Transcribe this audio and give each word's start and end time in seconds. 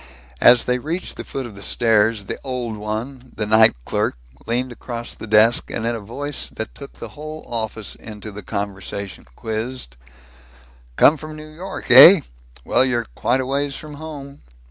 As 0.41 0.65
they 0.65 0.79
reached 0.79 1.15
the 1.15 1.23
foot 1.23 1.45
of 1.45 1.53
the 1.53 1.61
stairs, 1.61 2.25
the 2.25 2.39
old 2.43 2.75
one, 2.75 3.31
the 3.35 3.45
night 3.45 3.75
clerk 3.85 4.17
leaned 4.47 4.71
across 4.71 5.13
the 5.13 5.27
desk 5.27 5.69
and, 5.69 5.85
in 5.85 5.93
a 5.95 5.99
voice 6.01 6.49
that 6.55 6.73
took 6.73 6.93
the 6.93 7.09
whole 7.09 7.45
office 7.47 7.93
into 7.93 8.31
the 8.31 8.41
conversation, 8.41 9.27
quizzed, 9.35 9.97
"Come 10.95 11.17
from 11.17 11.35
New 11.35 11.49
York, 11.53 11.91
eh? 11.91 12.21
Well, 12.65 12.83
you're 12.83 13.05
quite 13.13 13.41
a 13.41 13.45
ways 13.45 13.75
from 13.75 13.93
home." 13.93 14.41